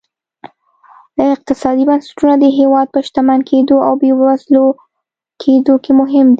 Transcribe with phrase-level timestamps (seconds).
[1.35, 4.63] اقتصادي بنسټونه د هېواد په شتمن کېدو او بېوزله
[5.41, 6.29] کېدو کې مهم دي.